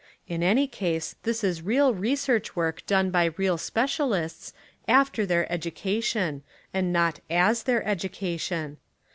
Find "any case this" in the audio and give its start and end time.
0.41-1.43